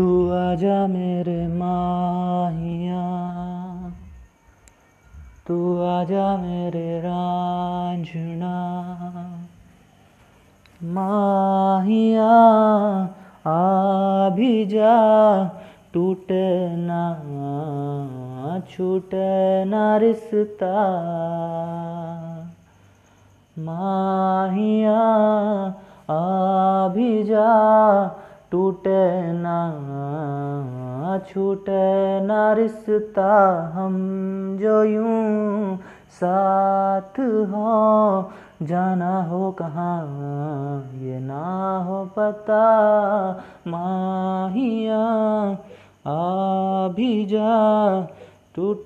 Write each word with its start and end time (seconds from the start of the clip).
तू 0.00 0.30
आजा 0.30 0.86
मेरे 0.86 1.46
माहिया। 1.46 3.02
तू 5.46 5.82
आजा 5.82 6.36
मेरे 6.36 7.00
रांझना। 7.00 8.54
माहिया, 10.82 12.32
आ 13.46 14.28
भी 14.28 14.66
जा, 14.66 15.44
टूटे 15.94 16.76
ना, 16.76 17.14
छूटे 18.70 19.64
ना 19.64 19.96
रिश्ता। 19.96 20.74
माहिया, 23.58 25.00
आ 26.10 26.88
भी 26.88 27.24
जा 27.24 27.50
टूटे 28.52 29.32
ना, 29.32 29.58
छूटे 31.28 32.20
ना 32.20 32.52
रिश्ता 32.52 33.60
हम 33.74 33.96
जो 34.60 34.84
यूँ 34.84 35.78
साथ 36.10 37.20
हो। 37.20 38.30
जाना 38.62 39.22
हो 39.22 39.50
कहाँ, 39.52 40.90
ये 40.94 41.20
ना 41.20 41.78
हो 41.78 42.04
पता। 42.18 42.64
माहिया, 43.66 44.98
आ 46.06 46.88
भी 46.88 47.26
जा, 47.26 48.00
टूट 48.54 48.78